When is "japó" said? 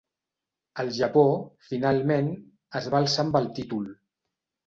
0.99-1.25